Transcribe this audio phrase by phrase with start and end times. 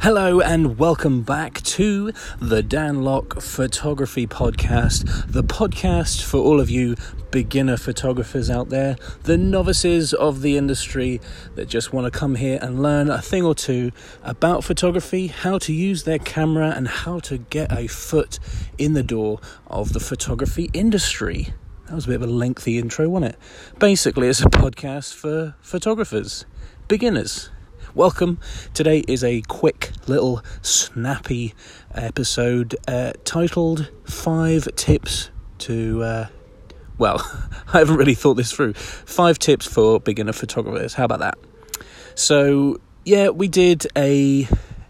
[0.00, 6.70] Hello and welcome back to the Dan Locke Photography Podcast, the podcast for all of
[6.70, 6.94] you
[7.32, 11.20] beginner photographers out there, the novices of the industry
[11.56, 13.90] that just want to come here and learn a thing or two
[14.22, 18.38] about photography, how to use their camera, and how to get a foot
[18.78, 21.48] in the door of the photography industry.
[21.86, 23.40] That was a bit of a lengthy intro, wasn't it?
[23.80, 26.46] Basically, it's a podcast for photographers,
[26.86, 27.50] beginners
[27.94, 28.38] welcome.
[28.74, 31.54] Today is a quick little snappy
[31.94, 36.02] episode uh, titled Five Tips to.
[36.02, 36.26] Uh,
[36.98, 37.20] well,
[37.72, 38.74] I haven't really thought this through.
[38.74, 40.94] Five tips for beginner photographers.
[40.94, 41.38] How about that?
[42.14, 44.48] So, yeah, we did a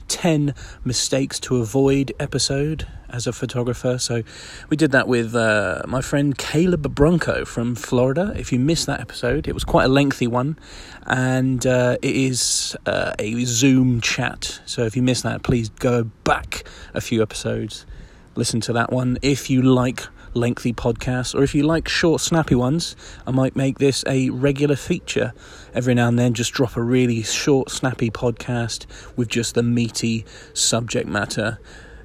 [0.09, 0.55] 10
[0.85, 3.99] mistakes to avoid episode as a photographer.
[3.99, 4.23] So
[4.69, 8.33] we did that with uh, my friend Caleb Bronco from Florida.
[8.37, 10.59] If you missed that episode, it was quite a lengthy one,
[11.07, 14.61] and uh, it is uh, a Zoom chat.
[14.67, 16.65] So if you missed that, please go back
[16.95, 17.87] a few episodes,
[18.35, 19.19] listen to that one.
[19.23, 20.07] If you like
[20.39, 24.77] lengthy podcasts, or if you like short, snappy ones, I might make this a regular
[24.77, 25.33] feature.
[25.75, 28.87] Every now and then, just drop a really short, snappy podcast
[29.17, 31.59] with just the meaty subject matter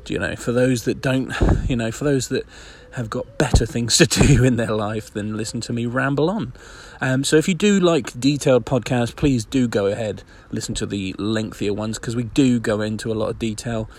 [0.09, 1.33] you know, for those that don't,
[1.69, 2.45] you know, for those that
[2.93, 6.53] have got better things to do in their life than listen to me ramble on.
[7.01, 11.15] Um, so if you do like detailed podcasts, please do go ahead listen to the
[11.17, 13.89] lengthier ones because we do go into a lot of detail.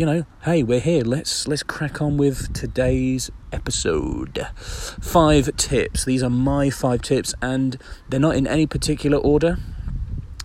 [0.00, 1.04] You know, hey, we're here.
[1.04, 4.46] Let's let's crack on with today's episode.
[4.56, 6.06] Five tips.
[6.06, 7.76] These are my five tips, and
[8.08, 9.58] they're not in any particular order.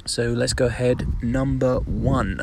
[0.05, 1.23] So let's go ahead.
[1.23, 2.41] Number one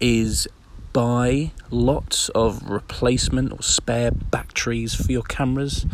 [0.00, 0.48] is
[0.94, 5.84] buy lots of replacement or spare batteries for your cameras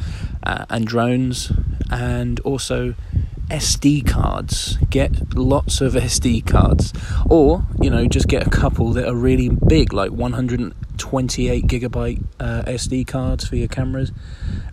[0.45, 1.51] uh, and drones,
[1.91, 2.95] and also
[3.51, 4.79] SD cards.
[4.91, 6.93] Get lots of SD cards,
[7.29, 12.63] or you know, just get a couple that are really big, like 128 gigabyte uh,
[12.67, 14.13] SD cards for your cameras,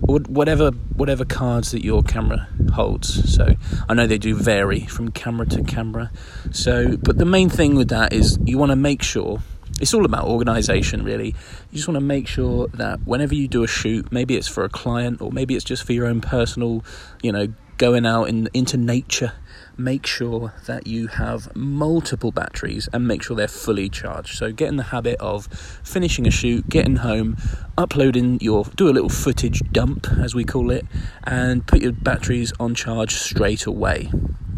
[0.02, 3.34] or whatever whatever cards that your camera holds.
[3.34, 3.56] So
[3.88, 6.12] I know they do vary from camera to camera.
[6.52, 9.42] So, but the main thing with that is you want to make sure
[9.82, 11.28] it's all about organization, really.
[11.28, 14.64] You just want to make sure that whenever you do a shoot, maybe it's for
[14.64, 16.84] a client or maybe it's just for your own personal,
[17.22, 17.48] you know,
[17.80, 19.34] going out in, into nature,
[19.76, 24.38] make sure that you have multiple batteries and make sure they're fully charged.
[24.38, 25.48] So get in the habit of
[25.84, 27.38] finishing a shoot, getting home,
[27.78, 30.86] uploading your, do a little footage dump, as we call it,
[31.24, 34.12] and put your batteries on charge straight away.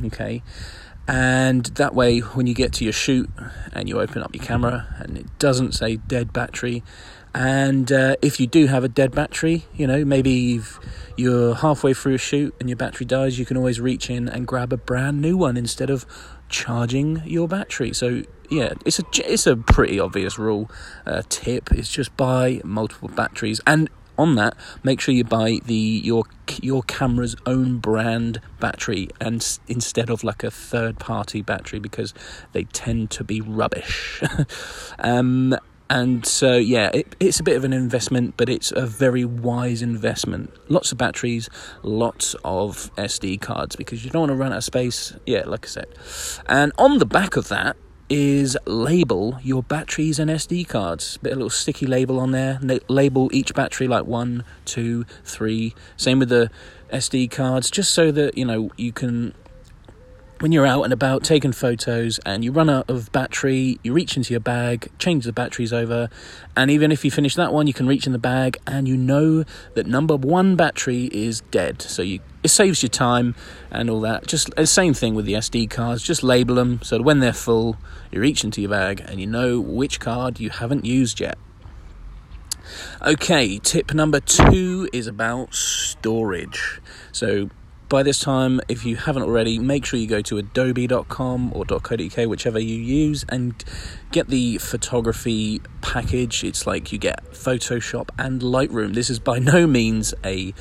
[0.08, 0.44] Okay
[1.08, 3.30] and that way when you get to your shoot
[3.74, 6.84] and you open up your camera and it doesn't say dead battery
[7.34, 10.60] and uh, if you do have a dead battery you know maybe
[11.16, 14.48] you're halfway through a shoot and your battery dies you can always reach in and
[14.48, 16.06] grab a brand new one instead of
[16.52, 17.94] charging your battery.
[17.94, 20.70] So yeah it's a it's a pretty obvious rule
[21.08, 21.72] uh, tip.
[21.72, 23.60] Is just buy multiple batteries.
[23.66, 26.26] And on that, make sure you buy the your
[26.62, 32.14] your camera's own brand battery and instead of like a third party battery because
[32.52, 34.22] they tend to be rubbish.
[35.00, 35.56] um,
[35.92, 39.82] and so yeah, it, it's a bit of an investment, but it's a very wise
[39.82, 40.54] investment.
[40.70, 41.50] Lots of batteries,
[41.84, 45.14] lots of SD cards because you don't want to run out of space.
[45.26, 45.88] Yeah, like I said,
[46.48, 47.76] and on the back of that
[48.10, 51.18] is label your batteries and SD cards.
[51.18, 52.58] Bit a little sticky label on there.
[52.88, 55.76] label each battery like one, two, three.
[55.98, 56.50] Same with the
[56.94, 59.34] SD cards, just so that you know you can
[60.42, 64.18] when you're out and about taking photos and you run out of battery, you reach
[64.18, 66.10] into your bag, change the batteries over,
[66.58, 68.98] and even if you finish that one, you can reach in the bag and you
[68.98, 69.44] know
[69.76, 71.80] that number one battery is dead.
[71.84, 73.36] So you it saves you time
[73.70, 74.26] and all that.
[74.26, 76.02] Just the same thing with the SD cards.
[76.02, 77.78] Just label them so that when they're full,
[78.12, 81.38] you reach into your bag and you know which card you haven't used yet.
[83.04, 86.82] Okay, tip number two is about storage.
[87.12, 87.52] So
[87.92, 92.18] by this time, if you haven't already, make sure you go to adobe.com or .co.uk,
[92.30, 93.66] whichever you use, and
[94.14, 96.46] get the photography package.
[96.46, 98.94] It's like you get Photoshop and Lightroom.
[98.94, 100.54] This is by no means a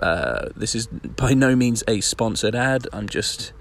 [0.00, 2.88] uh, this is by no means a sponsored ad.
[2.94, 3.52] I'm just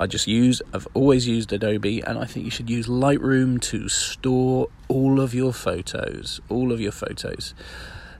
[0.00, 3.88] I just use I've always used Adobe and I think you should use Lightroom to
[3.88, 7.54] store all of your photos, all of your photos.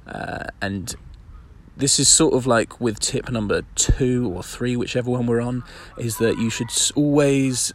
[0.07, 0.95] Uh, and
[1.81, 5.65] this is sort of like with tip number two or three, whichever one we're on,
[5.97, 7.73] is that you should always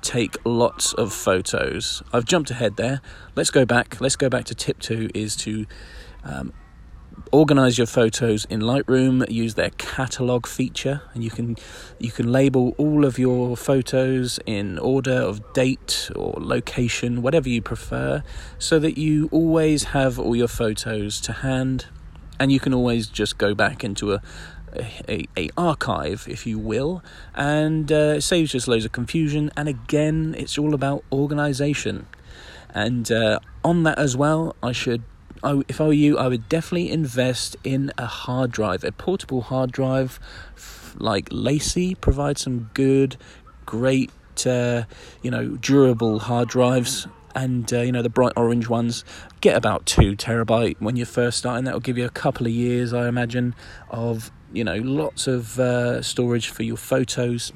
[0.00, 2.02] take lots of photos.
[2.12, 3.00] I've jumped ahead there.
[3.34, 4.00] Let's go back.
[4.00, 5.66] Let's go back to tip two is to
[6.22, 6.52] um,
[7.32, 9.28] organize your photos in Lightroom.
[9.28, 11.56] Use their catalog feature, and you can
[11.98, 17.60] you can label all of your photos in order of date or location, whatever you
[17.60, 18.22] prefer,
[18.58, 21.86] so that you always have all your photos to hand,
[22.40, 24.22] and you can always just go back into a
[25.08, 27.02] a, a, archive, if you will,
[27.34, 29.50] and uh, it saves just loads of confusion.
[29.56, 32.06] And again, it's all about organization.
[32.74, 35.02] And uh, on that as well, I should,
[35.42, 39.42] I, if I were you, I would definitely invest in a hard drive, a portable
[39.42, 40.20] hard drive,
[40.96, 43.16] like LaCie provides some good,
[43.64, 44.10] great,
[44.46, 44.84] uh,
[45.22, 49.04] you know, durable hard drives and uh, you know the bright orange ones
[49.40, 51.64] get about two terabyte when you're first starting.
[51.64, 53.54] That will give you a couple of years i imagine
[53.90, 57.52] of you know lots of uh, storage for your photos.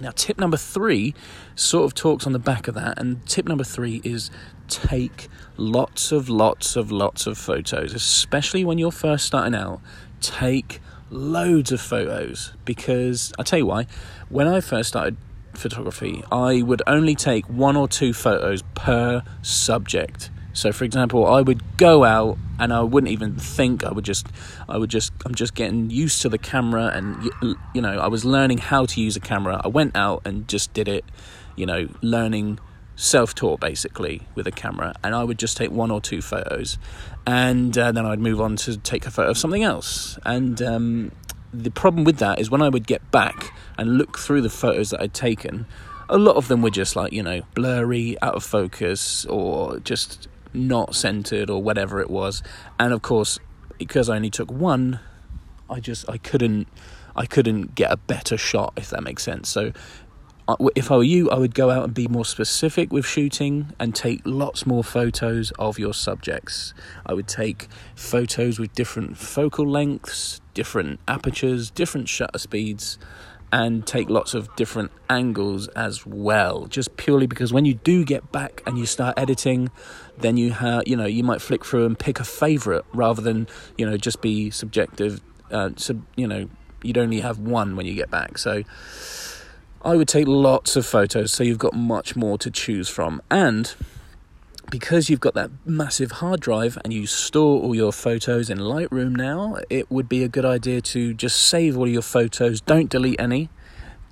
[0.00, 1.14] Now tip number three
[1.54, 2.98] sort of talks on the back of that.
[2.98, 4.30] And tip number three is
[4.68, 9.80] take lots of lots of lots of photos especially when you're first starting out.
[10.20, 10.80] Take
[11.10, 13.86] loads of photos because i tell you why.
[14.28, 15.16] When i first started
[15.54, 20.30] photography, I would only take one or two photos per subject.
[20.54, 23.84] So, for example, I would go out and I wouldn't even think.
[23.84, 24.26] I would just,
[24.68, 27.30] I would just, I'm just getting used to the camera, and
[27.74, 29.60] you know, I was learning how to use a camera.
[29.64, 31.04] I went out and just did it,
[31.56, 32.58] you know, learning
[32.94, 36.76] self-taught basically with a camera, and I would just take one or two photos,
[37.26, 41.12] and uh, then I'd move on to take a photo of something else, and um,
[41.52, 44.90] the problem with that is when I would get back and look through the photos
[44.90, 45.66] that I'd taken,
[46.08, 50.28] a lot of them were just like, you know, blurry, out of focus, or just
[50.52, 52.42] not centered, or whatever it was.
[52.78, 53.38] And of course,
[53.78, 55.00] because I only took one,
[55.68, 56.68] I just I couldn't
[57.14, 59.48] I couldn't get a better shot if that makes sense.
[59.48, 59.72] So
[60.74, 63.94] if I were you, I would go out and be more specific with shooting and
[63.94, 66.74] take lots more photos of your subjects.
[67.06, 72.98] I would take photos with different focal lengths, different apertures, different shutter speeds,
[73.52, 76.66] and take lots of different angles as well.
[76.66, 79.70] Just purely because when you do get back and you start editing,
[80.18, 83.46] then you have you know you might flick through and pick a favorite rather than
[83.78, 85.20] you know just be subjective.
[85.50, 86.48] Uh, sub, you know
[86.82, 88.62] you'd only have one when you get back, so
[89.84, 93.20] I would take lots of photos so you've got much more to choose from.
[93.30, 93.74] And
[94.70, 99.16] because you've got that massive hard drive and you store all your photos in Lightroom
[99.16, 102.60] now, it would be a good idea to just save all your photos.
[102.60, 103.48] Don't delete any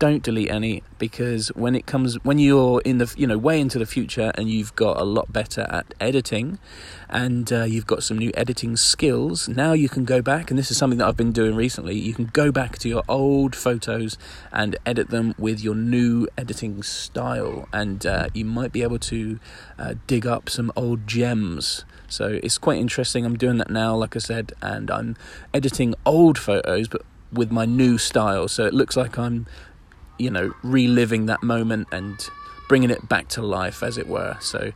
[0.00, 3.78] don't delete any because when it comes when you're in the you know way into
[3.78, 6.58] the future and you've got a lot better at editing
[7.10, 10.70] and uh, you've got some new editing skills now you can go back and this
[10.70, 14.16] is something that I've been doing recently you can go back to your old photos
[14.50, 19.38] and edit them with your new editing style and uh, you might be able to
[19.78, 21.84] uh, dig up some old gems.
[22.08, 23.26] So it's quite interesting.
[23.26, 25.16] I'm doing that now like I said and I'm
[25.52, 27.02] editing old photos but
[27.32, 28.48] with my new style.
[28.48, 29.46] So it looks like I'm
[30.20, 32.28] you know, reliving that moment and
[32.68, 34.36] bringing it back to life, as it were.
[34.40, 34.72] So,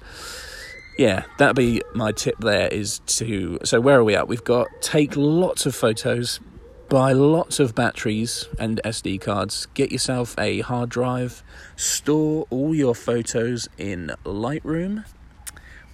[0.99, 3.59] yeah, that'd be my tip there is to.
[3.65, 4.27] So, where are we at?
[4.29, 6.41] We've got take lots of photos,
[6.89, 11.43] buy lots of batteries and SD cards, get yourself a hard drive,
[11.77, 15.05] store all your photos in Lightroom.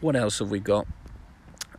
[0.01, 0.87] What else have we got?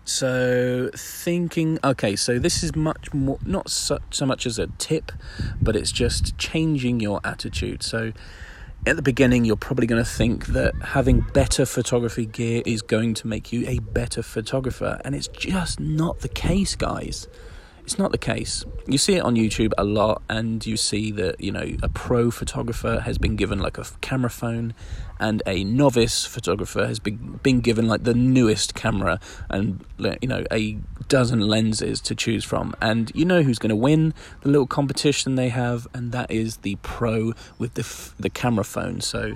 [0.03, 5.11] So thinking, okay, so this is much more not so, so much as a tip,
[5.61, 7.83] but it's just changing your attitude.
[7.83, 8.11] So
[8.85, 13.13] at the beginning, you're probably going to think that having better photography gear is going
[13.15, 17.27] to make you a better photographer, and it's just not the case, guys.
[17.83, 18.63] It's not the case.
[18.87, 22.31] You see it on YouTube a lot, and you see that you know a pro
[22.31, 24.73] photographer has been given like a camera phone,
[25.19, 29.19] and a novice photographer has been been given like the newest camera
[29.49, 29.83] and
[30.21, 32.73] you know a dozen lenses to choose from.
[32.81, 36.57] And you know who's going to win the little competition they have, and that is
[36.57, 39.01] the pro with the f- the camera phone.
[39.01, 39.35] So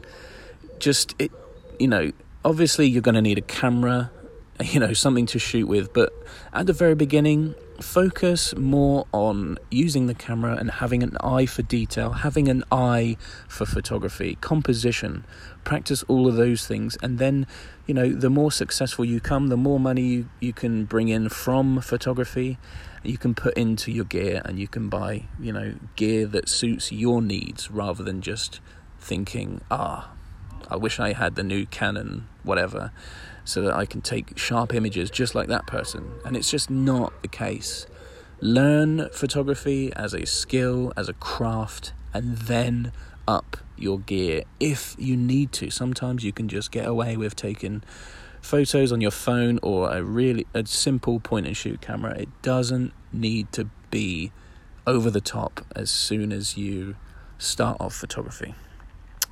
[0.79, 1.31] just it,
[1.79, 2.11] you know,
[2.43, 4.11] obviously you're going to need a camera
[4.63, 6.13] you know something to shoot with but
[6.53, 11.61] at the very beginning focus more on using the camera and having an eye for
[11.61, 13.17] detail, having an eye
[13.47, 15.25] for photography, composition.
[15.63, 17.47] Practice all of those things, and then,
[17.85, 21.29] you know, the more successful you come, the more money you, you can bring in
[21.29, 22.57] from photography.
[23.03, 26.91] You can put into your gear, and you can buy, you know, gear that suits
[26.91, 28.59] your needs rather than just
[28.99, 30.11] thinking, ah,
[30.67, 32.91] I wish I had the new Canon, whatever
[33.45, 36.11] so that I can take sharp images just like that person.
[36.25, 37.85] And it's just not the case.
[38.41, 42.91] Learn photography as a skill, as a craft, and then
[43.27, 45.69] up your gear if you need to.
[45.69, 47.83] Sometimes you can just get away with taking
[48.41, 52.17] photos on your phone or a really a simple point and shoot camera.
[52.17, 54.31] It doesn't need to be
[54.87, 56.95] over the top as soon as you
[57.37, 58.55] start off photography.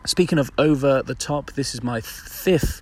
[0.05, 2.81] Speaking of over the top, this is my fifth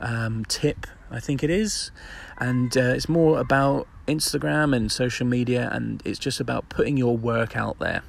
[0.00, 1.90] um, tip, I think it is,
[2.38, 7.16] and uh, it's more about Instagram and social media, and it's just about putting your
[7.16, 8.02] work out there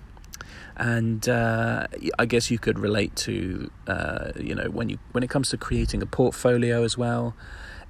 [0.78, 1.88] and uh,
[2.20, 5.58] I guess you could relate to uh, you know when you when it comes to
[5.58, 7.36] creating a portfolio as well.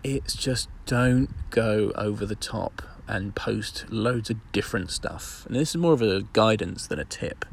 [0.04, 5.46] It's just don't go over the top and post loads of different stuff.
[5.48, 7.46] And this is more of a guidance than a tip,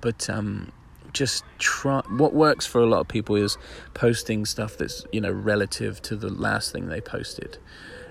[0.00, 0.72] but um,
[1.16, 2.02] just try.
[2.08, 3.56] What works for a lot of people is
[3.94, 7.58] posting stuff that's you know relative to the last thing they posted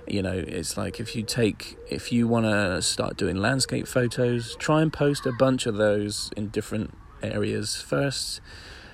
[0.08, 4.56] you know it's like if you take if you want to start doing landscape photos
[4.58, 8.40] try and post a bunch of those in different areas first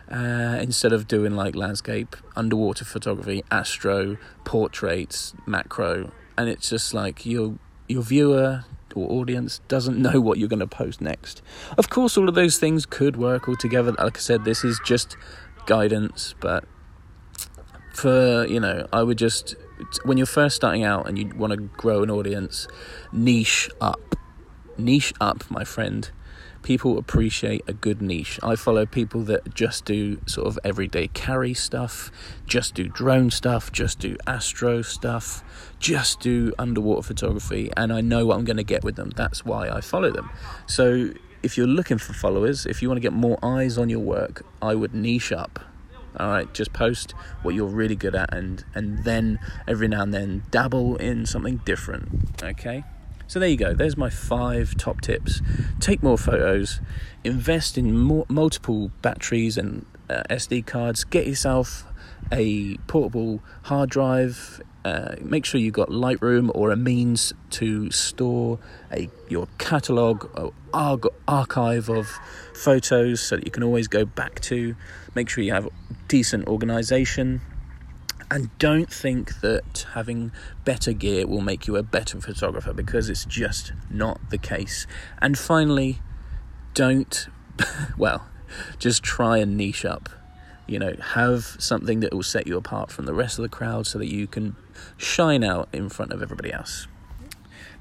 [0.09, 7.25] uh, instead of doing like landscape underwater photography astro portraits macro and it's just like
[7.25, 7.55] your
[7.87, 8.63] your viewer
[8.95, 11.41] or audience doesn't know what you're going to post next
[11.77, 14.79] of course all of those things could work all together like i said this is
[14.85, 15.17] just
[15.65, 16.63] guidance but
[17.93, 19.55] for you know i would just
[20.03, 22.67] when you're first starting out and you want to grow an audience,
[23.11, 24.15] niche up.
[24.77, 26.09] Niche up, my friend.
[26.63, 28.39] People appreciate a good niche.
[28.43, 32.11] I follow people that just do sort of everyday carry stuff,
[32.45, 35.43] just do drone stuff, just do astro stuff,
[35.79, 39.11] just do underwater photography, and I know what I'm going to get with them.
[39.15, 40.29] That's why I follow them.
[40.67, 43.99] So if you're looking for followers, if you want to get more eyes on your
[43.99, 45.59] work, I would niche up
[46.19, 50.13] all right just post what you're really good at and and then every now and
[50.13, 52.09] then dabble in something different
[52.43, 52.83] okay
[53.31, 53.73] so there you go.
[53.73, 55.41] There's my five top tips.
[55.79, 56.81] Take more photos.
[57.23, 61.05] Invest in more, multiple batteries and uh, sd cards.
[61.05, 61.85] Get yourself
[62.29, 64.59] a portable hard drive.
[64.83, 68.59] Uh, make sure you've got Lightroom or a means to store
[68.91, 70.51] a your catalog or
[71.25, 72.07] archive of
[72.53, 74.75] photos so that you can always go back to.
[75.15, 75.69] Make sure you have
[76.09, 77.39] decent organization.
[78.31, 80.31] And don't think that having
[80.65, 84.87] better gear will make you a better photographer because it's just not the case.
[85.21, 85.99] And finally,
[86.73, 87.27] don't,
[87.97, 88.27] well,
[88.79, 90.09] just try and niche up
[90.71, 93.85] you know, have something that will set you apart from the rest of the crowd
[93.85, 94.55] so that you can
[94.95, 96.87] shine out in front of everybody else.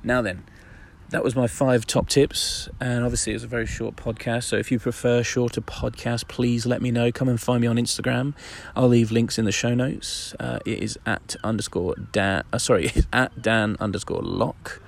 [0.02, 0.42] Now, then,
[1.10, 4.44] that was my five top tips, and obviously it's a very short podcast.
[4.44, 7.10] So if you prefer shorter podcasts, please let me know.
[7.10, 8.34] Come and find me on Instagram.
[8.76, 10.34] I'll leave links in the show notes.
[10.38, 12.44] Uh, it is at underscore Dan.
[12.52, 14.80] Uh, sorry, at Dan underscore Locke.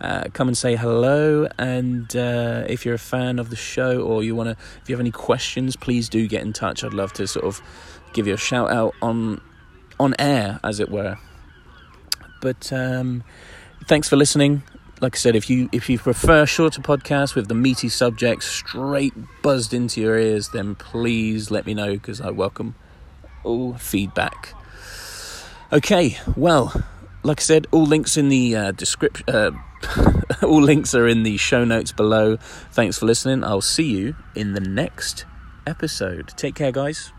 [0.00, 1.46] Uh, come and say hello.
[1.58, 4.94] And uh, if you're a fan of the show or you want to, if you
[4.94, 6.84] have any questions, please do get in touch.
[6.84, 7.60] I'd love to sort of
[8.14, 9.40] give you a shout out on
[10.00, 11.18] on air, as it were.
[12.40, 13.24] But um,
[13.86, 14.62] thanks for listening.
[15.00, 19.12] Like I said, if you if you prefer shorter podcasts with the meaty subjects straight
[19.42, 22.74] buzzed into your ears, then please let me know because I welcome
[23.44, 24.54] all feedback.
[25.72, 26.72] Okay, well,
[27.22, 29.28] like I said, all links in the uh, description.
[29.28, 29.50] Uh,
[30.42, 32.36] all links are in the show notes below.
[32.70, 33.44] Thanks for listening.
[33.44, 35.26] I'll see you in the next
[35.66, 36.28] episode.
[36.36, 37.12] Take care, guys.